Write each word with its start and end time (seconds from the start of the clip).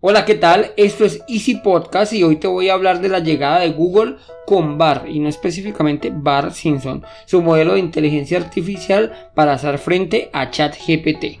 Hola, 0.00 0.24
¿qué 0.24 0.36
tal? 0.36 0.70
Esto 0.76 1.04
es 1.04 1.24
Easy 1.26 1.56
Podcast 1.56 2.12
y 2.12 2.22
hoy 2.22 2.36
te 2.36 2.46
voy 2.46 2.68
a 2.68 2.74
hablar 2.74 3.00
de 3.00 3.08
la 3.08 3.18
llegada 3.18 3.58
de 3.58 3.70
Google 3.70 4.14
con 4.46 4.78
BAR 4.78 5.06
y 5.08 5.18
no 5.18 5.28
específicamente 5.28 6.12
BAR 6.14 6.54
Simpson, 6.54 7.04
su 7.26 7.42
modelo 7.42 7.72
de 7.72 7.80
inteligencia 7.80 8.38
artificial 8.38 9.30
para 9.34 9.54
hacer 9.54 9.76
frente 9.78 10.30
a 10.32 10.52
ChatGPT. 10.52 11.40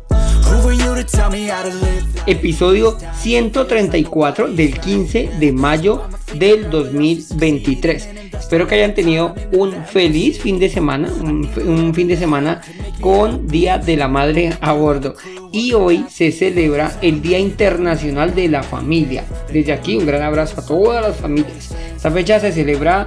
Episodio 2.25 2.97
134 3.21 4.47
del 4.49 4.79
15 4.79 5.31
de 5.39 5.51
mayo 5.51 6.03
del 6.33 6.69
2023. 6.69 8.30
Espero 8.51 8.67
que 8.67 8.75
hayan 8.75 8.93
tenido 8.93 9.33
un 9.53 9.85
feliz 9.85 10.41
fin 10.41 10.59
de 10.59 10.67
semana, 10.67 11.07
un, 11.07 11.93
fin 11.95 12.09
de 12.09 12.17
semana 12.17 12.59
con 12.99 13.47
Día 13.47 13.77
de 13.77 13.95
la 13.95 14.09
Madre 14.09 14.51
a 14.59 14.73
bordo. 14.73 15.15
Y 15.53 15.71
hoy 15.71 16.03
se 16.09 16.33
celebra 16.33 16.91
el 17.01 17.21
Día 17.21 17.39
Internacional 17.39 18.35
de 18.35 18.49
la 18.49 18.61
Familia. 18.61 19.23
Desde 19.53 19.71
aquí 19.71 19.95
un 19.95 20.05
gran 20.05 20.23
abrazo 20.23 20.59
a 20.59 20.65
todas 20.65 21.01
las 21.01 21.15
familias. 21.15 21.73
Esta 21.95 22.11
fecha 22.11 22.41
se 22.41 22.51
celebra 22.51 23.05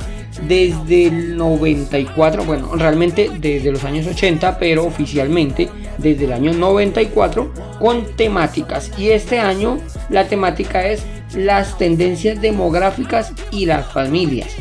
desde 0.48 1.08
el 1.08 1.36
94, 1.36 2.44
bueno, 2.44 2.74
realmente 2.76 3.30
desde 3.38 3.70
los 3.70 3.84
años 3.84 4.06
80, 4.06 4.58
pero 4.58 4.86
oficialmente 4.86 5.68
desde 5.98 6.24
el 6.24 6.32
año 6.32 6.54
94 6.54 7.52
con 7.78 8.16
temáticas. 8.16 8.90
Y 8.96 9.10
este 9.10 9.40
año 9.40 9.76
la 10.08 10.26
temática 10.26 10.88
es 10.88 11.04
las 11.36 11.76
tendencias 11.76 12.40
demográficas 12.40 13.34
y 13.50 13.66
las 13.66 13.92
familias 13.92 14.56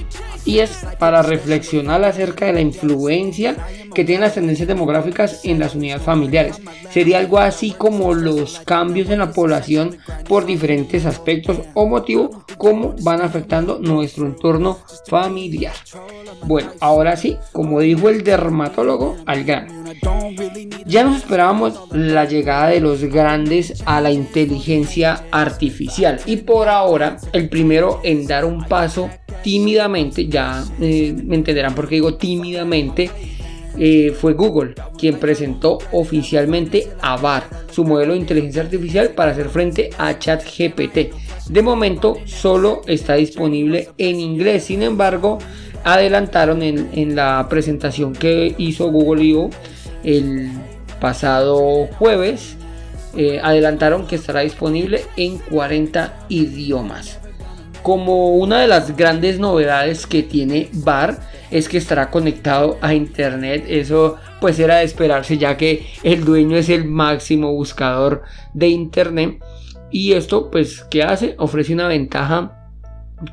y 0.45 0.59
es 0.59 0.85
para 0.99 1.21
reflexionar 1.21 2.03
acerca 2.03 2.45
de 2.45 2.53
la 2.53 2.61
influencia 2.61 3.55
que 3.93 4.03
tienen 4.03 4.21
las 4.21 4.35
tendencias 4.35 4.67
demográficas 4.67 5.41
en 5.43 5.59
las 5.59 5.75
unidades 5.75 6.03
familiares. 6.03 6.61
Sería 6.91 7.19
algo 7.19 7.39
así 7.39 7.71
como 7.71 8.13
los 8.13 8.59
cambios 8.59 9.09
en 9.09 9.19
la 9.19 9.31
población 9.31 9.97
por 10.27 10.45
diferentes 10.45 11.05
aspectos 11.05 11.59
o 11.73 11.87
motivos, 11.87 12.31
cómo 12.57 12.95
van 13.01 13.21
afectando 13.21 13.79
nuestro 13.79 14.25
entorno 14.25 14.79
familiar. 15.07 15.73
Bueno, 16.45 16.71
ahora 16.79 17.15
sí, 17.15 17.37
como 17.51 17.79
dijo 17.79 18.09
el 18.09 18.23
dermatólogo, 18.23 19.17
al 19.25 19.43
grano. 19.43 19.83
Ya 20.85 21.03
nos 21.03 21.17
esperábamos 21.17 21.79
la 21.91 22.25
llegada 22.25 22.67
de 22.67 22.79
los 22.79 23.03
grandes 23.03 23.83
a 23.85 24.01
la 24.01 24.11
inteligencia 24.11 25.23
artificial 25.31 26.19
y 26.25 26.37
por 26.37 26.67
ahora 26.67 27.17
el 27.31 27.49
primero 27.49 28.01
en 28.03 28.27
dar 28.27 28.45
un 28.45 28.65
paso 28.65 29.09
tímidamente, 29.43 30.27
ya 30.33 30.65
eh, 30.81 31.15
me 31.23 31.35
entenderán 31.35 31.75
por 31.75 31.87
qué 31.87 31.95
digo 31.95 32.15
tímidamente, 32.15 33.09
eh, 33.77 34.13
fue 34.19 34.33
Google 34.33 34.75
quien 34.97 35.19
presentó 35.19 35.77
oficialmente 35.91 36.89
a 37.01 37.17
BAR, 37.17 37.43
su 37.71 37.85
modelo 37.85 38.13
de 38.13 38.19
inteligencia 38.19 38.63
artificial 38.63 39.09
para 39.09 39.31
hacer 39.31 39.49
frente 39.49 39.91
a 39.97 40.17
ChatGPT. 40.17 41.13
De 41.49 41.61
momento 41.61 42.17
solo 42.25 42.81
está 42.87 43.15
disponible 43.15 43.89
en 43.97 44.19
inglés, 44.19 44.65
sin 44.65 44.81
embargo, 44.83 45.37
adelantaron 45.83 46.61
en, 46.63 47.15
la 47.15 47.45
presentación 47.49 48.13
que 48.13 48.55
hizo 48.57 48.89
Google 48.91 49.23
I.O. 49.23 49.49
el 50.03 50.49
pasado 50.99 51.87
jueves, 51.99 52.55
eh, 53.15 53.39
adelantaron 53.43 54.07
que 54.07 54.15
estará 54.15 54.41
disponible 54.41 55.01
en 55.17 55.37
40 55.37 56.25
idiomas. 56.29 57.22
Como 57.83 58.29
una 58.37 58.61
de 58.61 58.67
las 58.67 58.95
grandes 58.95 59.39
novedades 59.39 60.07
que 60.07 60.23
tiene 60.23 60.69
BAR 60.71 61.19
es 61.51 61.67
que 61.67 61.77
estará 61.77 62.09
conectado 62.09 62.77
a 62.81 62.93
internet. 62.93 63.65
Eso 63.67 64.15
pues 64.39 64.57
era 64.57 64.77
de 64.77 64.85
esperarse 64.85 65.37
ya 65.37 65.57
que 65.57 65.85
el 66.01 66.23
dueño 66.23 66.55
es 66.55 66.69
el 66.69 66.85
máximo 66.85 67.53
buscador 67.53 68.23
de 68.53 68.69
internet. 68.69 69.43
Y 69.91 70.13
esto 70.13 70.49
pues 70.49 70.83
¿qué 70.89 71.03
hace? 71.03 71.35
Ofrece 71.37 71.73
una 71.73 71.89
ventaja 71.89 72.71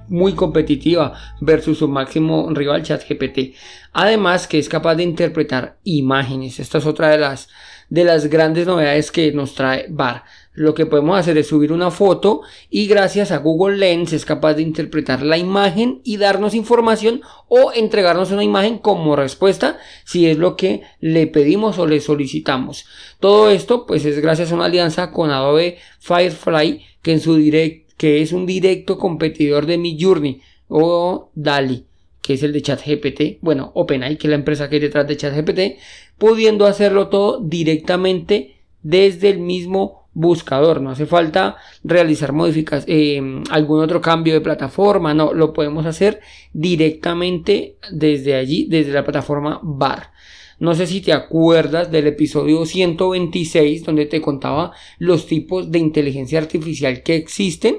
muy 0.09 0.34
competitiva 0.34 1.15
versus 1.41 1.78
su 1.78 1.89
máximo 1.89 2.49
rival 2.50 2.83
ChatGPT. 2.83 3.55
Además 3.93 4.47
que 4.47 4.59
es 4.59 4.69
capaz 4.69 4.97
de 4.97 5.05
interpretar 5.05 5.78
imágenes. 5.84 6.59
Esta 6.60 6.78
es 6.78 6.87
otra 6.87 7.09
de 7.09 7.19
las 7.19 7.49
de 7.89 8.05
las 8.05 8.27
grandes 8.27 8.66
novedades 8.66 9.10
que 9.10 9.33
nos 9.33 9.55
trae 9.55 9.87
BAR. 9.91 10.25
Lo 10.53 10.75
que 10.75 10.84
podemos 10.84 11.16
hacer 11.16 11.38
es 11.38 11.47
subir 11.47 11.72
una 11.72 11.93
foto 11.93 12.43
y 12.71 12.88
gracias 12.88 13.31
a 13.31 13.38
Google 13.38 13.77
Lens 13.77 14.12
es 14.12 14.25
capaz 14.25 14.55
de 14.55 14.62
interpretar 14.62 15.22
la 15.22 15.38
imagen 15.38 16.00
y 16.03 16.16
darnos 16.16 16.55
información 16.55 17.22
o 17.47 17.72
entregarnos 17.72 18.33
una 18.33 18.43
imagen 18.43 18.78
como 18.78 19.15
respuesta 19.15 19.78
si 20.05 20.27
es 20.27 20.39
lo 20.39 20.56
que 20.56 20.83
le 20.99 21.28
pedimos 21.28 21.78
o 21.78 21.87
le 21.87 22.00
solicitamos. 22.00 22.84
Todo 23.21 23.49
esto 23.49 23.87
pues 23.87 24.05
es 24.05 24.19
gracias 24.21 24.50
a 24.50 24.56
una 24.56 24.65
alianza 24.65 25.12
con 25.12 25.31
Adobe 25.31 25.78
Firefly 26.00 26.83
que 27.00 27.12
en 27.12 27.21
su 27.21 27.37
direct, 27.37 27.93
que 27.97 28.21
es 28.21 28.33
un 28.33 28.44
directo 28.44 28.99
competidor 28.99 29.66
de 29.66 29.78
Midjourney 29.78 30.43
o 30.69 31.31
DALI 31.34 31.87
que 32.22 32.34
es 32.34 32.43
el 32.43 32.53
de 32.53 32.62
ChatGPT, 32.62 33.39
bueno, 33.41 33.72
OpenAI, 33.75 34.16
que 34.16 34.27
es 34.27 34.31
la 34.31 34.37
empresa 34.37 34.69
que 34.69 34.77
hay 34.77 34.83
detrás 34.83 35.09
de 35.09 35.16
ChatGPT, 35.16 35.81
pudiendo 36.19 36.66
hacerlo 36.66 37.09
todo 37.09 37.41
directamente 37.41 38.56
desde 38.83 39.31
el 39.31 39.39
mismo 39.39 40.00
buscador. 40.12 40.81
No 40.81 40.91
hace 40.91 41.06
falta 41.06 41.56
realizar 41.84 42.32
modificaciones, 42.32 42.87
eh, 42.88 43.43
algún 43.50 43.81
otro 43.81 44.00
cambio 44.00 44.34
de 44.34 44.41
plataforma, 44.41 45.15
no, 45.15 45.32
lo 45.32 45.53
podemos 45.53 45.87
hacer 45.87 46.21
directamente 46.53 47.76
desde 47.91 48.34
allí, 48.34 48.66
desde 48.69 48.93
la 48.93 49.04
plataforma 49.04 49.60
BAR. 49.62 50.10
No 50.59 50.75
sé 50.75 50.87
si 50.87 51.00
te 51.00 51.15
acuerdas 51.15 51.91
del 51.91 52.06
episodio 52.06 52.66
126 52.66 53.82
donde 53.82 54.04
te 54.04 54.21
contaba 54.21 54.72
los 54.98 55.26
tipos 55.26 55.71
de 55.72 55.78
inteligencia 55.78 56.38
artificial 56.38 57.03
que 57.03 57.16
existen 57.16 57.78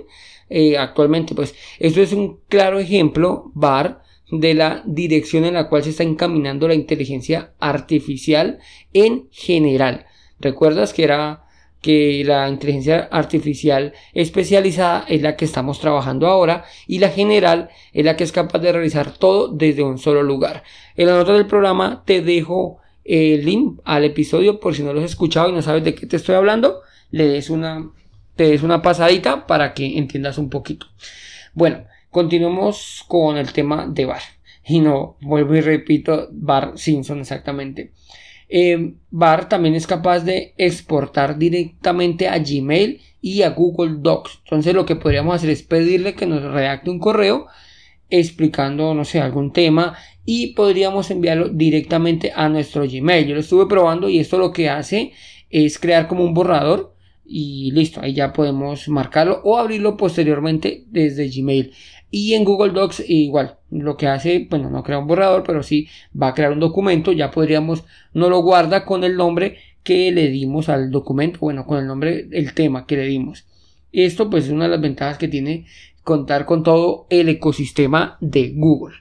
eh, 0.50 0.78
actualmente. 0.78 1.36
Pues 1.36 1.54
esto 1.80 2.02
es 2.02 2.12
un 2.12 2.40
claro 2.50 2.80
ejemplo, 2.80 3.52
BAR, 3.54 4.02
de 4.32 4.54
la 4.56 4.82
dirección 4.86 5.46
en 5.46 5.54
la 5.54 5.70
cual 5.70 5.84
se 5.84 5.92
está 5.92 6.04
encaminando 6.04 6.68
la 6.68 6.74
inteligencia 6.74 7.54
artificial 7.60 8.60
en 8.94 9.28
general. 9.32 10.06
¿Recuerdas 10.40 10.94
que 10.94 11.04
era 11.04 11.44
que 11.82 12.24
la 12.26 12.48
inteligencia 12.48 13.10
artificial 13.12 13.94
especializada 14.14 15.06
es 15.08 15.22
la 15.22 15.36
que 15.36 15.46
estamos 15.46 15.80
trabajando 15.80 16.28
ahora 16.28 16.66
y 16.88 17.00
la 17.00 17.10
general 17.10 17.70
es 17.94 18.06
la 18.06 18.16
que 18.16 18.24
es 18.24 18.32
capaz 18.32 18.60
de 18.60 18.72
realizar 18.72 19.12
todo 19.18 19.48
desde 19.48 19.84
un 19.84 19.98
solo 19.98 20.24
lugar. 20.24 20.64
En 20.96 21.08
la 21.08 21.18
nota 21.18 21.34
del 21.34 21.48
programa 21.48 22.04
te 22.06 22.22
dejo 22.22 22.80
el 23.04 23.44
link 23.46 23.80
al 23.84 24.04
episodio 24.04 24.60
por 24.60 24.76
si 24.76 24.84
no 24.84 24.94
lo 24.94 25.00
has 25.00 25.12
escuchado 25.12 25.50
y 25.50 25.54
no 25.54 25.62
sabes 25.62 25.84
de 25.84 25.96
qué 25.96 26.06
te 26.06 26.18
estoy 26.18 26.36
hablando, 26.36 26.82
le 27.10 27.26
des 27.26 27.50
una, 27.50 27.90
te 28.36 28.44
des 28.44 28.64
una 28.64 28.82
pasadita 28.82 29.48
para 29.48 29.74
que 29.74 29.98
entiendas 29.98 30.38
un 30.38 30.50
poquito. 30.50 30.86
Bueno, 31.54 31.86
Continuemos 32.12 33.06
con 33.08 33.38
el 33.38 33.54
tema 33.54 33.88
de 33.88 34.04
Bar. 34.04 34.22
Y 34.66 34.82
no, 34.82 35.16
vuelvo 35.22 35.56
y 35.56 35.62
repito, 35.62 36.28
Bar 36.30 36.74
Simpson 36.76 37.22
exactamente. 37.22 37.94
Eh, 38.54 38.96
Bar 39.10 39.48
también 39.48 39.76
es 39.76 39.88
capaz 39.88 40.20
de 40.20 40.54
exportar 40.58 41.38
directamente 41.38 42.28
a 42.28 42.38
Gmail 42.38 43.00
y 43.22 43.44
a 43.44 43.52
Google 43.52 44.00
Docs. 44.00 44.42
Entonces 44.44 44.74
lo 44.74 44.86
que 44.86 44.98
podríamos 44.98 45.36
hacer 45.36 45.50
es 45.52 45.64
pedirle 45.64 46.16
que 46.16 46.26
nos 46.26 46.44
redacte 46.44 46.90
un 46.90 47.00
correo 47.00 47.48
explicando, 48.10 48.94
no 48.94 49.06
sé, 49.06 49.22
algún 49.22 49.54
tema 49.54 49.96
y 50.26 50.48
podríamos 50.54 51.10
enviarlo 51.12 51.48
directamente 51.48 52.34
a 52.36 52.50
nuestro 52.50 52.84
Gmail. 52.86 53.26
Yo 53.26 53.36
lo 53.36 53.40
estuve 53.40 53.68
probando 53.68 54.10
y 54.10 54.20
esto 54.20 54.38
lo 54.38 54.52
que 54.52 54.70
hace 54.70 55.14
es 55.50 55.80
crear 55.80 56.10
como 56.10 56.26
un 56.26 56.34
borrador 56.34 56.94
y 57.24 57.72
listo, 57.72 58.02
ahí 58.02 58.14
ya 58.14 58.34
podemos 58.34 58.90
marcarlo 58.90 59.40
o 59.46 59.58
abrirlo 59.58 59.96
posteriormente 59.96 60.84
desde 60.90 61.30
Gmail. 61.30 61.72
Y 62.12 62.34
en 62.34 62.44
Google 62.44 62.74
Docs 62.74 63.06
igual, 63.08 63.58
lo 63.72 63.96
que 63.96 64.08
hace, 64.08 64.46
bueno, 64.50 64.70
no 64.70 64.84
crea 64.84 65.00
un 65.00 65.08
borrador, 65.08 65.44
pero 65.44 65.64
sí 65.64 65.88
va 66.20 66.28
a 66.28 66.34
crear 66.34 66.52
un 66.52 66.60
documento, 66.60 67.14
ya 67.14 67.32
podríamos, 67.32 67.86
no 68.14 68.30
lo 68.30 68.42
guarda 68.42 68.86
con 68.86 69.06
el 69.06 69.16
nombre 69.16 69.58
que 69.82 70.12
le 70.12 70.30
dimos 70.30 70.68
al 70.68 70.92
documento, 70.92 71.40
bueno, 71.40 71.66
con 71.66 71.80
el 71.80 71.88
nombre, 71.88 72.28
el 72.32 72.54
tema 72.54 72.86
que 72.86 72.98
le 72.98 73.06
dimos. 73.06 73.46
Esto 73.94 74.30
pues 74.30 74.46
es 74.46 74.52
una 74.52 74.66
de 74.66 74.72
las 74.72 74.82
ventajas 74.82 75.18
que 75.18 75.30
tiene 75.30 75.66
contar 76.04 76.46
con 76.46 76.64
todo 76.64 77.08
el 77.10 77.30
ecosistema 77.30 78.18
de 78.20 78.52
Google. 78.56 78.96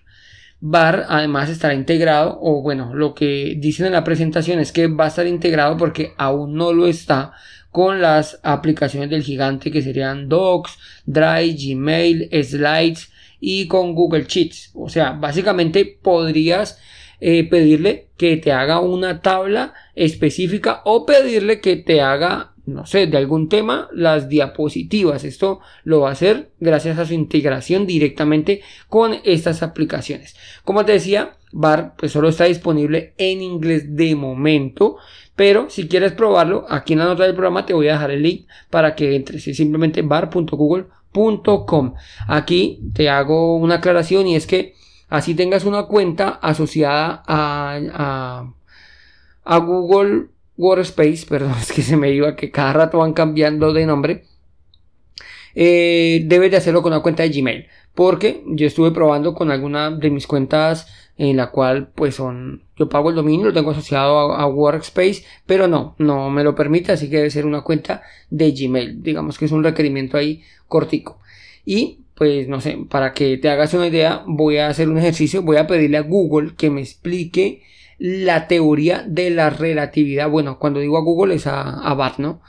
VAR 0.61 1.07
además 1.09 1.49
estará 1.49 1.75
integrado, 1.75 2.39
o 2.41 2.63
bueno, 2.63 2.95
lo 2.95 3.15
que 3.15 3.57
dicen 3.59 3.87
en 3.87 3.93
la 3.93 4.05
presentación 4.05 4.61
es 4.61 4.73
que 4.73 4.89
va 4.89 5.07
a 5.07 5.09
estar 5.09 5.27
integrado 5.27 5.77
porque 5.77 6.13
aún 6.19 6.55
no 6.55 6.73
lo 6.73 6.87
está 6.87 7.33
con 7.71 8.01
las 8.01 8.41
aplicaciones 8.43 9.11
del 9.11 9.23
gigante 9.23 9.71
que 9.71 9.83
serían 9.83 10.29
Docs, 10.29 10.79
Drive, 11.07 11.57
Gmail, 11.59 12.29
Slides 12.43 13.11
y 13.41 13.67
con 13.67 13.95
Google 13.95 14.25
Sheets. 14.29 14.73
O 14.75 14.89
sea, 14.89 15.13
básicamente 15.13 15.85
podrías 15.85 16.79
eh, 17.21 17.49
pedirle 17.49 18.09
que 18.17 18.37
te 18.37 18.53
haga 18.53 18.81
una 18.81 19.21
tabla 19.21 19.75
específica 19.95 20.83
o 20.85 21.07
pedirle 21.07 21.61
que 21.61 21.77
te 21.77 22.01
haga 22.01 22.51
no 22.71 22.87
sé, 22.87 23.07
de 23.07 23.17
algún 23.17 23.49
tema, 23.49 23.89
las 23.93 24.29
diapositivas. 24.29 25.25
Esto 25.25 25.61
lo 25.85 26.01
va 26.01 26.11
a 26.11 26.13
hacer 26.13 26.51
gracias 26.61 26.99
a 26.99 27.07
su 27.07 27.15
integración 27.15 27.87
directamente 27.87 28.63
con 28.89 29.17
estas 29.25 29.63
aplicaciones. 29.63 30.37
Como 30.65 30.85
te 30.85 30.93
decía, 30.93 31.37
VAR 31.53 31.95
pues 31.97 32.13
solo 32.13 32.29
está 32.29 32.45
disponible 32.45 33.15
en 33.19 33.43
inglés 33.43 33.97
de 33.97 34.15
momento, 34.15 34.97
pero 35.41 35.71
si 35.71 35.89
quieres 35.89 36.13
probarlo, 36.13 36.67
aquí 36.69 36.93
en 36.93 36.99
la 36.99 37.07
nota 37.07 37.23
del 37.23 37.33
programa 37.33 37.65
te 37.65 37.73
voy 37.73 37.89
a 37.89 37.93
dejar 37.93 38.11
el 38.11 38.23
link 38.23 38.47
para 38.69 38.95
que 38.95 39.17
entres, 39.17 39.43
simplemente 39.43 40.03
bar.google.com. 40.03 41.95
Aquí 42.29 42.83
te 42.93 43.09
hago 43.09 43.57
una 43.57 43.77
aclaración 43.77 44.27
y 44.27 44.37
es 44.37 44.47
que 44.47 44.75
así 45.09 45.35
tengas 45.35 45.65
una 45.65 45.85
cuenta 45.85 46.29
asociada 46.43 47.23
a 47.27 48.53
Google 49.61 50.27
Workspace, 50.59 51.25
perdón, 51.27 51.55
es 51.63 51.73
que 51.73 51.81
se 51.81 51.97
me 51.97 52.11
iba 52.11 52.37
que 52.37 52.51
cada 52.51 52.75
rato 52.75 52.99
van 52.99 53.15
cambiando 53.15 53.73
de 53.73 53.87
nombre. 53.87 54.25
Eh, 55.55 56.23
debes 56.27 56.51
de 56.51 56.59
hacerlo 56.59 56.83
con 56.83 56.93
una 56.93 57.01
cuenta 57.01 57.23
de 57.23 57.31
Gmail. 57.31 57.67
Porque 57.95 58.45
yo 58.47 58.67
estuve 58.67 58.91
probando 58.91 59.35
con 59.35 59.51
alguna 59.51 59.91
de 59.91 60.11
mis 60.11 60.27
cuentas 60.27 61.10
en 61.21 61.37
la 61.37 61.51
cual 61.51 61.89
pues 61.95 62.15
son 62.15 62.63
yo 62.77 62.89
pago 62.89 63.11
el 63.11 63.17
dominio 63.17 63.47
lo 63.47 63.53
tengo 63.53 63.73
asociado 63.73 64.33
a, 64.33 64.47
Workspace 64.47 65.25
pero 65.45 65.69
no 65.69 65.95
no 65.99 66.31
me 66.31 66.43
lo 66.43 66.55
permite 66.55 66.93
así 66.93 67.11
que 67.11 67.17
debe 67.17 67.31
ser 67.31 67.45
una 67.45 67.61
cuenta 67.61 68.03
de 68.31 68.53
Gmail 68.53 69.03
digamos 69.03 69.39
que 69.39 69.45
es 69.45 69.53
un 69.53 69.63
requerimiento 69.63 70.17
ahí 70.17 70.43
cortico 70.67 71.21
y 71.67 71.99
pues 72.15 72.49
no 72.49 72.63
sé 72.63 72.79
para 72.89 73.13
que 73.13 73.37
te 73.37 73.51
hagas 73.51 73.75
una 73.75 73.89
idea 73.89 74.25
voy 74.27 74.57
a 74.57 74.69
hacer 74.69 74.89
un 74.89 74.97
ejercicio 74.97 75.43
voy 75.43 75.59
a 75.59 75.67
pedirle 75.67 75.99
a 75.99 76.03
Google 76.03 76.53
que 76.57 76.71
me 76.71 76.81
explique 76.81 77.63
la 78.01 78.49
teoría 78.49 79.05
de 79.07 79.29
la 79.29 79.51
relatividad. 79.51 80.31
Bueno, 80.31 80.59
cuando 80.59 80.81
digo 80.81 80.97
a 80.97 81.03
Google 81.03 81.35
es 81.35 81.47
a, 81.47 81.87
a 81.87 82.15
¿no? 82.17 82.41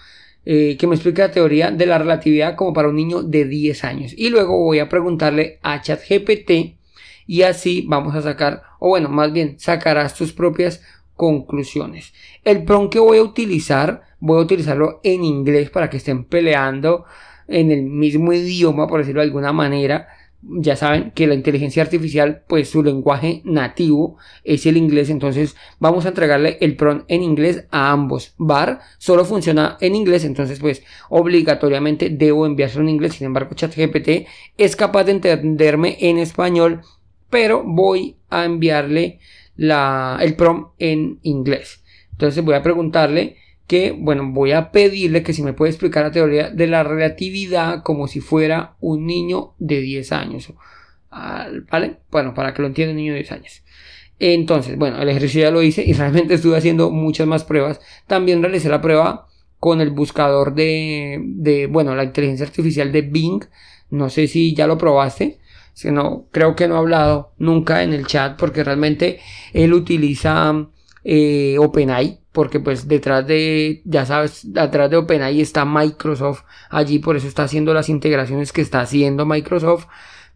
Eh, 0.46 0.78
que 0.78 0.88
me 0.88 0.96
explique 0.96 1.22
la 1.22 1.32
teoría 1.32 1.72
de 1.72 1.86
la 1.86 1.98
relatividad 1.98 2.56
como 2.56 2.74
para 2.74 2.88
un 2.88 2.96
niño 2.96 3.22
de 3.22 3.46
10 3.46 3.84
años. 3.84 4.14
Y 4.16 4.30
luego 4.30 4.58
voy 4.58 4.80
a 4.80 4.88
preguntarle 4.88 5.60
a 5.62 5.82
ChatGPT 5.82 6.80
y 7.28 7.44
así 7.44 7.86
vamos 7.88 8.16
a 8.16 8.22
sacar, 8.22 8.64
o 8.80 8.90
bueno, 8.90 9.10
más 9.10 9.32
bien 9.32 9.60
sacarás 9.60 10.16
tus 10.16 10.34
propias 10.34 10.82
conclusiones. 11.16 12.14
El 12.44 12.64
prompt 12.64 12.94
que 12.94 13.00
voy 13.00 13.18
a 13.20 13.24
utilizar, 13.24 14.02
voy 14.20 14.40
a 14.40 14.44
utilizarlo 14.44 15.00
en 15.04 15.24
inglés 15.24 15.70
para 15.70 15.90
que 15.90 15.98
estén 15.98 16.26
peleando 16.26 17.06
en 17.48 17.72
el 17.72 17.84
mismo 17.84 18.34
idioma, 18.34 18.88
por 18.88 19.00
decirlo 19.00 19.22
de 19.22 19.28
alguna 19.28 19.54
manera 19.54 20.08
ya 20.42 20.76
saben 20.76 21.12
que 21.12 21.28
la 21.28 21.36
inteligencia 21.36 21.84
artificial, 21.84 22.44
pues 22.48 22.70
su 22.70 22.84
lenguaje 22.84 23.42
nativo 23.46 24.18
es 24.44 24.66
el 24.66 24.78
inglés, 24.78 25.10
entonces 25.10 25.56
vamos 25.80 26.06
a 26.06 26.10
entregarle 26.10 26.58
el 26.62 26.76
PRON 26.76 27.06
en 27.08 27.22
inglés 27.22 27.66
a 27.72 27.92
ambos. 27.92 28.34
VAR 28.38 28.80
solo 28.98 29.24
funciona 29.26 29.78
en 29.82 29.96
inglés, 29.96 30.26
entonces 30.26 30.60
pues 30.60 30.84
obligatoriamente 31.10 32.10
debo 32.10 32.46
enviárselo 32.46 32.84
en 32.84 32.90
inglés, 32.90 33.14
sin 33.14 33.28
embargo 33.28 33.54
ChatGPT 33.54 34.28
es 34.58 34.76
capaz 34.76 35.04
de 35.04 35.12
entenderme 35.12 35.98
en 36.00 36.18
español, 36.18 36.82
pero 37.32 37.64
voy 37.66 38.18
a 38.30 38.46
enviarle 38.46 39.20
el 39.58 40.36
PROM 40.36 40.68
en 40.78 41.20
inglés. 41.24 41.84
Entonces 42.12 42.44
voy 42.44 42.54
a 42.54 42.62
preguntarle 42.62 43.38
que, 43.66 43.92
bueno, 43.98 44.30
voy 44.32 44.52
a 44.52 44.72
pedirle 44.72 45.24
que 45.24 45.34
si 45.34 45.42
me 45.42 45.54
puede 45.54 45.72
explicar 45.72 46.04
la 46.04 46.12
teoría 46.12 46.50
de 46.50 46.68
la 46.68 46.84
relatividad 46.84 47.82
como 47.84 48.08
si 48.08 48.20
fuera 48.20 48.76
un 48.80 49.08
niño 49.08 49.54
de 49.58 49.82
10 49.82 50.12
años. 50.12 50.54
¿Vale? 51.10 51.98
Bueno, 52.12 52.34
para 52.34 52.54
que 52.54 52.62
lo 52.62 52.68
entienda 52.68 52.92
un 52.92 52.98
niño 52.98 53.14
de 53.14 53.20
10 53.20 53.32
años. 53.32 53.64
Entonces, 54.20 54.78
bueno, 54.78 55.02
el 55.02 55.10
ejercicio 55.10 55.42
ya 55.42 55.52
lo 55.52 55.64
hice 55.64 55.84
y 55.84 55.94
realmente 55.94 56.36
estuve 56.36 56.58
haciendo 56.58 56.92
muchas 56.92 57.28
más 57.28 57.44
pruebas. 57.44 57.82
También 58.08 58.44
realicé 58.44 58.70
la 58.70 58.82
prueba 58.82 59.28
con 59.58 59.82
el 59.82 59.90
buscador 59.90 60.54
de, 60.54 61.20
de 61.24 61.68
bueno, 61.68 61.96
la 61.96 62.04
inteligencia 62.04 62.46
artificial 62.46 62.92
de 62.92 63.02
Bing. 63.02 63.46
No 63.90 64.10
sé 64.10 64.28
si 64.28 64.54
ya 64.54 64.68
lo 64.68 64.78
probaste. 64.78 65.40
Si 65.74 65.92
no, 65.92 66.28
creo 66.32 66.56
que 66.56 66.68
no 66.68 66.76
he 66.76 66.78
hablado 66.80 67.34
nunca 67.38 67.84
en 67.84 67.94
el 67.94 68.06
chat 68.06 68.38
porque 68.38 68.64
realmente 68.64 69.20
él 69.54 69.74
utiliza 69.74 70.68
eh, 71.04 71.58
OpenAI 71.60 72.22
porque 72.32 72.60
pues 72.60 72.88
detrás 72.88 73.28
de, 73.28 73.82
ya 73.86 74.06
sabes, 74.06 74.54
detrás 74.54 74.90
de 74.90 74.98
OpenAI 74.98 75.42
está 75.42 75.66
Microsoft. 75.66 76.44
Allí, 76.70 77.00
por 77.00 77.16
eso 77.18 77.28
está 77.28 77.44
haciendo 77.44 77.74
las 77.74 77.90
integraciones 77.90 78.54
que 78.54 78.62
está 78.62 78.82
haciendo 78.82 79.26
Microsoft, 79.26 79.88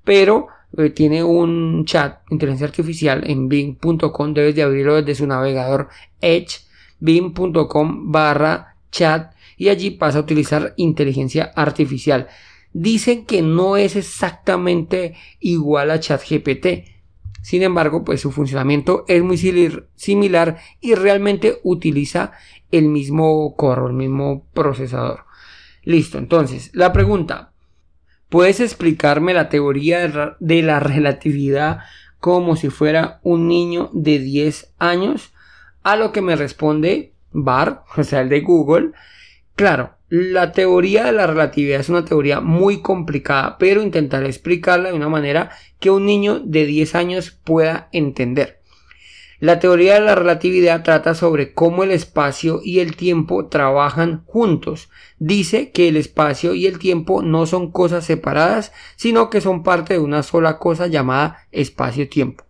pero 0.03 0.47
eh, 0.77 0.89
tiene 0.89 1.23
un 1.23 1.85
chat, 1.85 2.19
inteligencia 2.29 2.67
artificial 2.67 3.23
en 3.25 3.47
bing.com, 3.47 4.33
debes 4.33 4.55
de 4.55 4.63
abrirlo 4.63 4.95
desde 4.95 5.15
su 5.15 5.27
navegador 5.27 5.89
Edge, 6.21 6.59
bing.com 6.99 8.11
barra 8.11 8.75
chat. 8.91 9.33
Y 9.57 9.69
allí 9.69 9.91
pasa 9.91 10.17
a 10.17 10.21
utilizar 10.21 10.73
inteligencia 10.75 11.53
artificial. 11.55 12.27
Dicen 12.77 13.25
que 13.25 13.41
no 13.41 13.77
es 13.77 13.95
exactamente 13.95 15.15
igual 15.39 15.91
a 15.91 16.01
ChatGPT, 16.01 16.89
sin 17.41 17.63
embargo, 17.63 18.03
pues 18.03 18.19
su 18.19 18.33
funcionamiento 18.33 19.05
es 19.07 19.23
muy 19.23 19.37
similar 19.95 20.57
y 20.81 20.93
realmente 20.95 21.59
utiliza 21.63 22.33
el 22.71 22.89
mismo 22.89 23.55
core, 23.55 23.87
el 23.87 23.93
mismo 23.93 24.45
procesador. 24.53 25.23
Listo, 25.83 26.17
entonces, 26.17 26.69
la 26.73 26.91
pregunta, 26.91 27.53
¿puedes 28.27 28.59
explicarme 28.59 29.33
la 29.33 29.47
teoría 29.47 30.35
de 30.41 30.61
la 30.61 30.81
relatividad 30.81 31.79
como 32.19 32.57
si 32.57 32.69
fuera 32.69 33.21
un 33.23 33.47
niño 33.47 33.89
de 33.93 34.19
10 34.19 34.73
años? 34.79 35.31
A 35.81 35.95
lo 35.95 36.11
que 36.11 36.21
me 36.21 36.35
responde 36.35 37.13
Bar, 37.31 37.85
o 37.95 38.03
sea, 38.03 38.19
el 38.19 38.27
de 38.27 38.41
Google, 38.41 38.91
claro, 39.55 39.95
la 40.17 40.53
teoría 40.53 41.03
de 41.03 41.11
la 41.11 41.27
relatividad 41.27 41.81
es 41.81 41.89
una 41.89 42.05
teoría 42.05 42.39
muy 42.39 42.81
complicada, 42.81 43.57
pero 43.57 43.83
intentaré 43.83 44.27
explicarla 44.27 44.89
de 44.89 44.95
una 44.95 45.09
manera 45.09 45.49
que 45.79 45.89
un 45.89 46.05
niño 46.05 46.39
de 46.39 46.65
10 46.65 46.95
años 46.95 47.31
pueda 47.31 47.89
entender. 47.91 48.61
La 49.41 49.59
teoría 49.59 49.95
de 49.95 49.99
la 49.99 50.15
relatividad 50.15 50.83
trata 50.83 51.13
sobre 51.13 51.53
cómo 51.53 51.83
el 51.83 51.91
espacio 51.91 52.61
y 52.63 52.79
el 52.79 52.95
tiempo 52.95 53.47
trabajan 53.47 54.23
juntos. 54.25 54.89
Dice 55.19 55.71
que 55.71 55.89
el 55.89 55.97
espacio 55.97 56.53
y 56.53 56.65
el 56.65 56.79
tiempo 56.79 57.21
no 57.21 57.45
son 57.45 57.69
cosas 57.71 58.05
separadas, 58.05 58.71
sino 58.95 59.29
que 59.29 59.41
son 59.41 59.63
parte 59.63 59.95
de 59.95 59.99
una 59.99 60.23
sola 60.23 60.57
cosa 60.57 60.87
llamada 60.87 61.39
espacio-tiempo. 61.51 62.44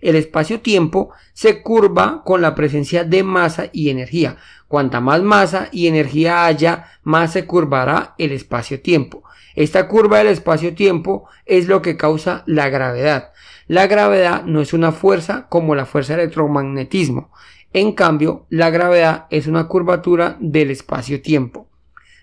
El 0.00 0.16
espacio-tiempo 0.16 1.10
se 1.32 1.62
curva 1.62 2.22
con 2.24 2.42
la 2.42 2.54
presencia 2.54 3.04
de 3.04 3.22
masa 3.22 3.68
y 3.72 3.90
energía. 3.90 4.36
Cuanta 4.68 5.00
más 5.00 5.22
masa 5.22 5.68
y 5.72 5.86
energía 5.86 6.44
haya, 6.44 6.86
más 7.02 7.32
se 7.32 7.46
curvará 7.46 8.14
el 8.18 8.32
espacio-tiempo. 8.32 9.24
Esta 9.54 9.88
curva 9.88 10.18
del 10.18 10.28
espacio-tiempo 10.28 11.28
es 11.46 11.68
lo 11.68 11.82
que 11.82 11.96
causa 11.96 12.44
la 12.46 12.68
gravedad. 12.68 13.32
La 13.66 13.86
gravedad 13.86 14.44
no 14.44 14.60
es 14.60 14.72
una 14.72 14.92
fuerza 14.92 15.46
como 15.48 15.74
la 15.74 15.84
fuerza 15.84 16.14
electromagnetismo. 16.14 17.30
En 17.72 17.92
cambio, 17.92 18.46
la 18.48 18.70
gravedad 18.70 19.26
es 19.30 19.46
una 19.46 19.68
curvatura 19.68 20.36
del 20.40 20.70
espacio-tiempo. 20.70 21.67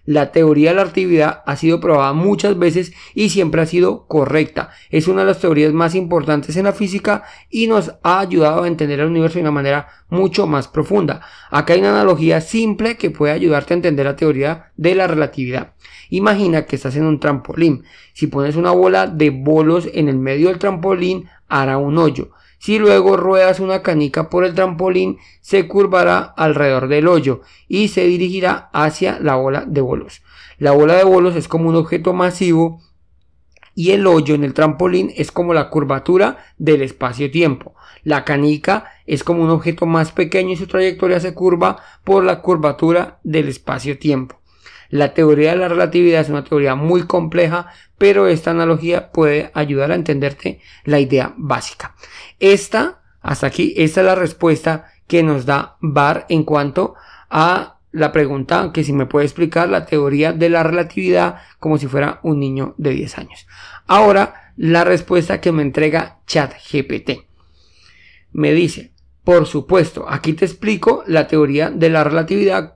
La 0.05 0.31
teoría 0.31 0.69
de 0.69 0.75
la 0.75 0.83
relatividad 0.83 1.41
ha 1.45 1.55
sido 1.55 1.79
probada 1.79 2.13
muchas 2.13 2.59
veces 2.59 2.93
y 3.15 3.29
siempre 3.29 3.62
ha 3.62 3.65
sido 3.65 4.05
correcta. 4.05 4.69
Es 4.91 5.07
una 5.07 5.21
de 5.21 5.27
las 5.27 5.39
teorías 5.39 5.74
más 5.74 5.95
importantes 5.95 6.55
en 6.57 6.65
la 6.65 6.74
física 6.74 7.24
y 7.50 7.67
nos 7.67 7.93
ha 8.03 8.19
ayudado 8.19 8.63
a 8.63 8.67
entender 8.67 9.00
el 9.00 9.07
universo 9.07 9.35
de 9.35 9.41
una 9.41 9.51
manera 9.51 9.88
mucho 10.09 10.45
más 10.45 10.67
profunda. 10.67 11.21
Acá 11.50 11.74
hay 11.74 11.79
una 11.79 11.91
analogía 11.91 12.39
simple 12.41 12.97
que 12.97 13.09
puede 13.09 13.33
ayudarte 13.33 13.74
a 13.74 13.77
entender 13.77 14.05
la 14.05 14.15
teoría 14.15 14.71
de 14.77 14.93
la 14.93 15.07
relatividad. 15.07 15.74
Imagina 16.09 16.65
que 16.65 16.75
estás 16.75 16.95
en 16.95 17.05
un 17.05 17.19
trampolín. 17.19 17.83
Si 18.13 18.27
pones 18.27 18.55
una 18.55 18.71
bola 18.71 19.07
de 19.07 19.31
bolos 19.31 19.89
en 19.91 20.07
el 20.07 20.17
medio 20.17 20.50
del 20.50 20.59
trampolín, 20.59 21.27
hará 21.47 21.77
un 21.77 21.97
hoyo. 21.97 22.29
Si 22.65 22.79
luego 22.79 23.15
ruedas 23.15 23.60
una 23.60 23.84
canica 23.84 24.27
por 24.27 24.43
el 24.43 24.55
trampolín, 24.55 25.19
se 25.39 25.67
curvará 25.67 26.17
alrededor 26.17 26.88
del 26.88 27.07
hoyo 27.07 27.41
y 27.67 27.89
se 27.89 28.05
dirigirá 28.05 28.72
hacia 28.74 29.19
la 29.19 29.36
bola 29.36 29.65
de 29.67 29.81
bolos. 29.81 30.24
La 30.57 30.72
bola 30.72 30.95
de 30.95 31.03
bolos 31.03 31.36
es 31.36 31.48
como 31.48 31.69
un 31.69 31.75
objeto 31.75 32.13
masivo 32.13 32.81
y 33.75 33.91
el 33.91 34.07
hoyo 34.07 34.34
en 34.34 34.43
el 34.43 34.55
trampolín 34.55 35.13
es 35.15 35.31
como 35.31 35.53
la 35.53 35.69
curvatura 35.69 36.43
del 36.57 36.81
espacio-tiempo. 36.81 37.75
La 38.03 38.25
canica 38.25 38.93
es 39.05 39.24
como 39.24 39.43
un 39.43 39.51
objeto 39.51 39.86
más 39.86 40.12
pequeño 40.12 40.53
y 40.53 40.57
su 40.57 40.65
trayectoria 40.65 41.19
se 41.19 41.36
curva 41.36 41.77
por 42.03 42.24
la 42.24 42.41
curvatura 42.41 43.19
del 43.24 43.48
espacio-tiempo. 43.48 44.41
La 44.89 45.13
teoría 45.13 45.51
de 45.51 45.57
la 45.57 45.67
relatividad 45.67 46.22
es 46.22 46.29
una 46.29 46.43
teoría 46.43 46.75
muy 46.75 47.03
compleja, 47.03 47.67
pero 47.98 48.27
esta 48.27 48.51
analogía 48.51 49.12
puede 49.12 49.51
ayudar 49.53 49.91
a 49.91 49.95
entenderte 49.95 50.62
la 50.84 51.00
idea 51.00 51.34
básica. 51.38 51.95
Esta, 52.39 53.01
hasta 53.22 53.48
aquí, 53.48 53.74
esta 53.77 54.01
es 54.01 54.06
la 54.06 54.15
respuesta 54.15 54.92
que 55.08 55.24
nos 55.24 55.46
da 55.46 55.77
Barr 55.82 56.25
en 56.30 56.44
cuanto 56.44 56.96
a 57.30 57.80
la 57.92 58.12
pregunta 58.12 58.72
que 58.74 58.84
si 58.84 58.92
me 58.92 59.06
puede 59.06 59.25
explicar 59.25 59.70
la 59.70 59.86
teoría 59.86 60.34
de 60.34 60.50
la 60.50 60.63
relatividad 60.63 61.42
como 61.60 61.77
si 61.77 61.88
fuera 61.88 62.20
un 62.24 62.39
niño 62.39 62.75
de 62.77 62.89
10 62.92 63.18
años. 63.20 63.48
Ahora, 63.88 64.51
la 64.58 64.84
respuesta 64.84 65.39
que 65.39 65.51
me 65.51 65.62
entrega 65.62 66.20
ChatGPT. 66.27 67.25
Me 68.34 68.51
dice, 68.51 68.92
por 69.25 69.48
supuesto, 69.48 70.05
aquí 70.08 70.34
te 70.34 70.46
explico 70.46 71.03
la 71.08 71.27
teoría 71.27 71.72
de 71.72 71.89
la 71.89 72.03
relatividad 72.03 72.75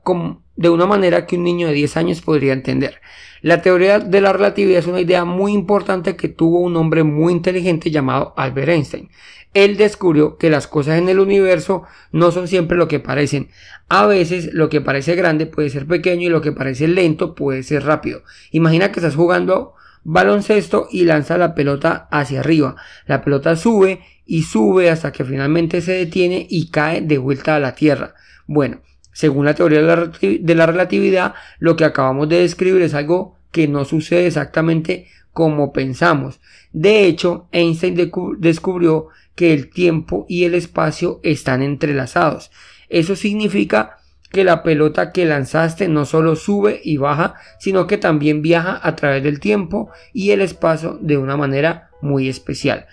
de 0.56 0.70
una 0.70 0.88
manera 0.88 1.28
que 1.28 1.38
un 1.38 1.44
niño 1.44 1.68
de 1.68 1.74
10 1.74 1.98
años 1.98 2.22
podría 2.22 2.54
entender. 2.54 3.02
La 3.42 3.62
teoría 3.62 4.00
de 4.00 4.20
la 4.20 4.34
relatividad 4.34 4.80
es 4.80 4.88
una 4.88 5.00
idea 5.00 5.26
muy 5.26 5.54
importante 5.54 6.16
que 6.16 6.28
tuvo 6.28 6.60
un 6.60 6.76
hombre 6.76 7.04
muy 7.04 7.34
inteligente 7.34 7.92
llamado 7.92 8.34
Albert 8.36 8.70
Einstein. 8.70 9.10
Él 9.54 9.78
descubrió 9.78 10.38
que 10.38 10.50
las 10.50 10.68
cosas 10.68 10.98
en 10.98 11.08
el 11.08 11.20
universo 11.20 11.84
no 12.12 12.32
son 12.32 12.48
siempre 12.48 12.78
lo 12.78 12.88
que 12.88 13.00
parecen. 13.00 13.50
A 13.88 14.08
veces 14.08 14.52
lo 14.52 14.70
que 14.70 14.82
parece 14.82 15.16
grande 15.16 15.46
puede 15.46 15.70
ser 15.70 15.86
pequeño 15.86 16.28
y 16.28 16.30
lo 16.30 16.42
que 16.42 16.52
parece 16.52 16.88
lento 16.88 17.36
puede 17.36 17.62
ser 17.62 17.86
rápido. 17.86 18.24
Imagina 18.52 18.92
que 18.92 19.00
estás 19.00 19.16
jugando 19.16 19.76
baloncesto 20.04 20.88
y 20.92 21.06
lanza 21.06 21.38
la 21.38 21.54
pelota 21.56 22.08
hacia 22.12 22.40
arriba. 22.40 22.76
La 23.06 23.22
pelota 23.22 23.56
sube 23.56 24.02
y 24.30 24.44
sube 24.44 24.92
hasta 24.92 25.12
que 25.12 25.26
finalmente 25.26 25.82
se 25.82 25.94
detiene 25.94 26.46
y 26.48 26.70
cae 26.70 27.02
de 27.02 27.18
vuelta 27.18 27.56
a 27.56 27.60
la 27.60 27.74
Tierra. 27.74 28.14
Bueno, 28.46 28.82
según 29.12 29.46
la 29.46 29.56
teoría 29.56 29.82
de 29.82 30.56
la 30.56 30.68
relatividad, 30.68 31.34
lo 31.58 31.76
que 31.76 31.84
acabamos 31.84 32.30
de 32.30 32.42
describir 32.42 32.84
es 32.84 32.94
algo 32.94 33.40
que 33.52 33.68
no 33.68 33.86
sucede 33.86 34.28
exactamente 34.28 35.08
como 35.34 35.74
pensamos. 35.74 36.40
De 36.72 37.06
hecho, 37.06 37.48
Einstein 37.52 37.96
descubrió 38.38 39.08
que 39.34 39.52
el 39.52 39.72
tiempo 39.72 40.28
y 40.30 40.44
el 40.44 40.54
espacio 40.54 41.20
están 41.24 41.64
entrelazados. 41.64 42.52
Eso 42.88 43.16
significa 43.16 43.98
que 44.32 44.44
la 44.44 44.62
pelota 44.62 45.12
que 45.12 45.26
lanzaste 45.26 45.88
no 45.88 46.06
solo 46.06 46.36
sube 46.36 46.80
y 46.84 46.98
baja, 46.98 47.34
sino 47.58 47.88
que 47.88 47.98
también 47.98 48.44
viaja 48.44 48.80
a 48.84 48.96
través 48.96 49.24
del 49.24 49.40
tiempo 49.40 49.90
y 50.14 50.30
el 50.30 50.42
espacio 50.42 51.00
de 51.02 51.18
una 51.18 51.36
manera 51.36 51.90
muy 52.00 52.30
especial. 52.30 52.86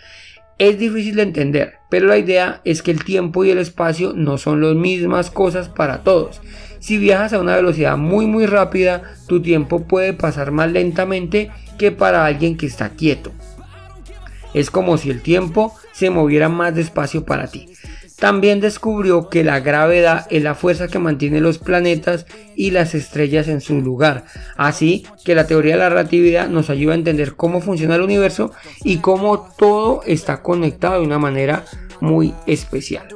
Es 0.58 0.78
difícil 0.78 1.16
de 1.16 1.22
entender, 1.22 1.74
pero 1.90 2.06
la 2.06 2.16
idea 2.16 2.62
es 2.64 2.80
que 2.80 2.90
el 2.90 3.04
tiempo 3.04 3.44
y 3.44 3.50
el 3.50 3.58
espacio 3.58 4.14
no 4.14 4.38
son 4.38 4.62
las 4.62 4.74
mismas 4.74 5.30
cosas 5.30 5.68
para 5.68 6.02
todos. 6.02 6.40
Si 6.78 6.96
viajas 6.96 7.34
a 7.34 7.40
una 7.40 7.56
velocidad 7.56 7.98
muy 7.98 8.26
muy 8.26 8.46
rápida, 8.46 9.02
tu 9.26 9.42
tiempo 9.42 9.86
puede 9.86 10.14
pasar 10.14 10.52
más 10.52 10.72
lentamente 10.72 11.50
que 11.76 11.92
para 11.92 12.24
alguien 12.24 12.56
que 12.56 12.64
está 12.64 12.88
quieto. 12.90 13.32
Es 14.54 14.70
como 14.70 14.96
si 14.96 15.10
el 15.10 15.20
tiempo 15.20 15.74
se 15.92 16.08
moviera 16.08 16.48
más 16.48 16.74
despacio 16.74 17.26
para 17.26 17.48
ti. 17.48 17.68
También 18.18 18.60
descubrió 18.60 19.28
que 19.28 19.44
la 19.44 19.60
gravedad 19.60 20.26
es 20.30 20.42
la 20.42 20.54
fuerza 20.54 20.88
que 20.88 20.98
mantiene 20.98 21.40
los 21.40 21.58
planetas 21.58 22.26
y 22.54 22.70
las 22.70 22.94
estrellas 22.94 23.48
en 23.48 23.60
su 23.60 23.80
lugar. 23.80 24.24
Así 24.56 25.06
que 25.24 25.34
la 25.34 25.46
teoría 25.46 25.74
de 25.74 25.80
la 25.80 25.90
relatividad 25.90 26.48
nos 26.48 26.70
ayuda 26.70 26.94
a 26.94 26.96
entender 26.96 27.34
cómo 27.34 27.60
funciona 27.60 27.96
el 27.96 28.02
universo 28.02 28.52
y 28.82 28.98
cómo 28.98 29.48
todo 29.58 30.02
está 30.06 30.42
conectado 30.42 31.00
de 31.00 31.06
una 31.06 31.18
manera 31.18 31.64
muy 32.00 32.32
especial. 32.46 33.06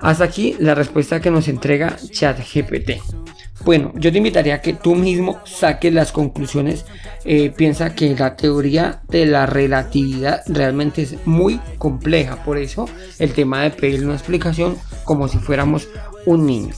Hasta 0.00 0.24
aquí 0.24 0.54
la 0.58 0.74
respuesta 0.74 1.20
que 1.20 1.30
nos 1.30 1.48
entrega 1.48 1.96
ChatGPT. 1.96 3.23
Bueno, 3.64 3.92
yo 3.94 4.12
te 4.12 4.18
invitaría 4.18 4.56
a 4.56 4.60
que 4.60 4.74
tú 4.74 4.94
mismo 4.94 5.40
saques 5.46 5.92
las 5.92 6.12
conclusiones. 6.12 6.84
Eh, 7.24 7.50
piensa 7.50 7.94
que 7.94 8.14
la 8.14 8.36
teoría 8.36 9.00
de 9.08 9.24
la 9.24 9.46
relatividad 9.46 10.42
realmente 10.46 11.02
es 11.02 11.26
muy 11.26 11.58
compleja. 11.78 12.44
Por 12.44 12.58
eso 12.58 12.86
el 13.18 13.32
tema 13.32 13.62
de 13.62 13.70
pedir 13.70 14.04
una 14.04 14.14
explicación 14.14 14.76
como 15.04 15.28
si 15.28 15.38
fuéramos 15.38 15.88
un 16.26 16.44
niño. 16.44 16.74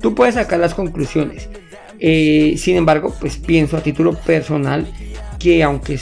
Tú 0.00 0.14
puedes 0.14 0.36
sacar 0.36 0.58
las 0.58 0.74
conclusiones. 0.74 1.50
Eh, 1.98 2.54
sin 2.56 2.76
embargo, 2.76 3.14
pues 3.20 3.36
pienso 3.36 3.76
a 3.76 3.82
título 3.82 4.14
personal 4.14 4.90
que 5.38 5.62
aunque 5.62 6.00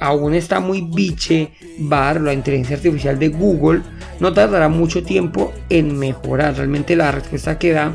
aún 0.00 0.34
está 0.34 0.58
muy 0.58 0.80
biche 0.80 1.52
bar 1.78 2.20
la 2.20 2.32
inteligencia 2.32 2.76
artificial 2.76 3.18
de 3.20 3.28
Google, 3.28 3.82
no 4.18 4.32
tardará 4.32 4.68
mucho 4.68 5.04
tiempo 5.04 5.52
en 5.68 5.96
mejorar. 5.96 6.56
Realmente 6.56 6.96
la 6.96 7.12
respuesta 7.12 7.56
que 7.56 7.72
da 7.72 7.94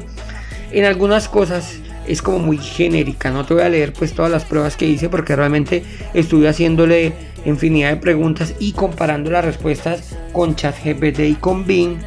en 0.76 0.84
algunas 0.84 1.30
cosas 1.30 1.80
es 2.06 2.22
como 2.22 2.40
muy 2.40 2.58
genérica. 2.58 3.32
No 3.32 3.46
te 3.46 3.54
voy 3.54 3.64
a 3.64 3.70
leer 3.70 3.94
pues 3.94 4.14
todas 4.14 4.30
las 4.30 4.44
pruebas 4.44 4.76
que 4.76 4.86
hice 4.86 5.08
porque 5.08 5.36
realmente 5.36 5.84
estuve 6.14 6.50
haciéndole 6.50 7.14
infinidad 7.46 7.92
de 7.92 7.98
preguntas 7.98 8.54
y 8.60 8.74
comparando 8.74 9.32
las 9.32 9.46
respuestas 9.46 10.18
con 10.34 10.56
ChatGPT 10.56 11.20
y 11.20 11.36
con 11.36 11.66
Bing. 11.66 11.98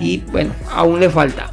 Y 0.00 0.18
bueno, 0.32 0.54
aún 0.70 0.98
le 0.98 1.10
falta. 1.10 1.50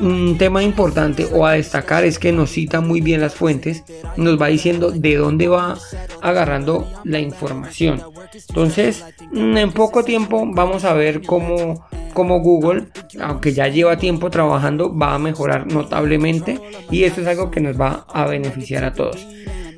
Un 0.00 0.38
tema 0.38 0.62
importante 0.62 1.28
o 1.30 1.46
a 1.46 1.52
destacar 1.52 2.04
es 2.04 2.18
que 2.18 2.32
nos 2.32 2.50
cita 2.50 2.80
muy 2.80 3.02
bien 3.02 3.20
las 3.20 3.34
fuentes, 3.34 3.84
nos 4.16 4.40
va 4.40 4.46
diciendo 4.46 4.90
de 4.90 5.16
dónde 5.16 5.46
va 5.46 5.76
agarrando 6.22 6.90
la 7.04 7.20
información. 7.20 8.02
Entonces, 8.48 9.04
en 9.34 9.70
poco 9.72 10.02
tiempo 10.02 10.42
vamos 10.46 10.84
a 10.84 10.94
ver 10.94 11.20
cómo 11.20 11.86
como 12.12 12.40
Google, 12.40 12.86
aunque 13.20 13.52
ya 13.52 13.68
lleva 13.68 13.96
tiempo 13.96 14.30
trabajando, 14.30 14.96
va 14.96 15.14
a 15.14 15.18
mejorar 15.18 15.72
notablemente 15.72 16.60
y 16.90 17.04
esto 17.04 17.20
es 17.20 17.26
algo 17.26 17.50
que 17.50 17.60
nos 17.60 17.80
va 17.80 18.06
a 18.08 18.26
beneficiar 18.26 18.84
a 18.84 18.92
todos. 18.92 19.26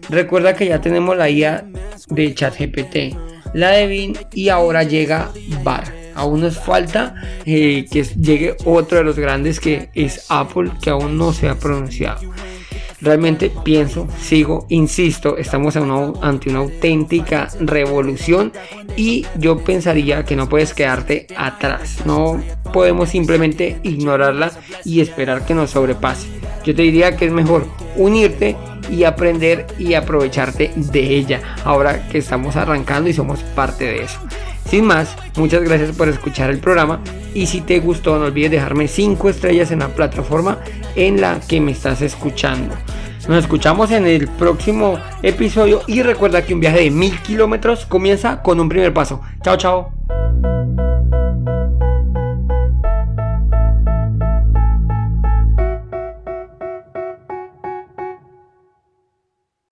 Recuerda 0.09 0.55
que 0.55 0.67
ya 0.67 0.81
tenemos 0.81 1.17
la 1.17 1.31
IA 1.31 1.65
de 2.09 2.35
ChatGPT, 2.35 3.17
la 3.55 3.71
de 3.71 3.87
Bing 3.87 4.17
y 4.33 4.49
ahora 4.49 4.83
llega 4.83 5.31
Bar. 5.63 5.85
Aún 6.15 6.43
nos 6.43 6.59
falta 6.59 7.15
eh, 7.47 7.87
que 7.91 8.03
llegue 8.05 8.57
otro 8.65 8.99
de 8.99 9.05
los 9.05 9.19
grandes 9.19 9.61
que 9.61 9.89
es 9.95 10.27
Apple, 10.29 10.71
que 10.83 10.91
aún 10.91 11.17
no 11.17 11.33
se 11.33 11.49
ha 11.49 11.55
pronunciado. 11.55 12.21
Realmente 13.03 13.51
pienso, 13.65 14.07
sigo, 14.21 14.65
insisto, 14.69 15.37
estamos 15.37 15.75
ante 15.77 16.51
una 16.51 16.61
auténtica 16.61 17.49
revolución 17.59 18.53
y 18.97 19.27
yo 19.39 19.59
pensaría 19.59 20.25
que 20.25 20.37
no 20.37 20.49
puedes 20.49 20.73
quedarte 20.73 21.27
atrás. 21.37 22.07
No 22.07 22.41
podemos 22.73 23.09
simplemente 23.09 23.81
ignorarla 23.83 24.53
y 24.85 25.01
esperar 25.01 25.45
que 25.45 25.53
nos 25.53 25.71
sobrepase. 25.71 26.29
Yo 26.65 26.77
te 26.77 26.83
diría 26.83 27.17
que 27.17 27.27
es 27.27 27.33
mejor 27.33 27.67
unirte 27.97 28.57
y 28.89 29.03
aprender 29.03 29.67
y 29.81 29.95
aprovecharte 29.95 30.71
de 30.77 31.01
ella 31.01 31.41
ahora 31.65 32.09
que 32.09 32.19
estamos 32.19 32.55
arrancando 32.55 33.11
y 33.11 33.15
somos 33.15 33.41
parte 33.43 33.85
de 33.85 34.03
eso. 34.05 34.21
Sin 34.69 34.85
más, 34.85 35.17
muchas 35.37 35.63
gracias 35.65 35.97
por 35.97 36.09
escuchar 36.09 36.51
el 36.51 36.59
programa 36.59 37.01
y 37.35 37.47
si 37.47 37.63
te 37.63 37.81
gustó 37.81 38.17
no 38.19 38.27
olvides 38.27 38.53
dejarme 38.53 38.87
5 38.87 39.29
estrellas 39.29 39.73
en 39.73 39.81
la 39.81 39.89
plataforma 39.89 40.61
en 40.95 41.21
la 41.21 41.41
que 41.41 41.61
me 41.61 41.73
estás 41.73 42.01
escuchando. 42.01 42.75
Nos 43.29 43.39
escuchamos 43.39 43.91
en 43.93 44.07
el 44.07 44.29
próximo 44.29 44.99
episodio 45.23 45.83
y 45.87 46.03
recuerda 46.03 46.45
que 46.45 46.55
un 46.55 46.61
viaje 46.61 46.81
de 46.81 46.91
mil 46.91 47.17
kilómetros 47.21 47.87
comienza 47.87 48.43
con 48.43 48.59
un 48.59 48.69
primer 48.69 48.93
paso. 48.93 49.21
Chao, 49.43 49.57
chao. 49.57 50.02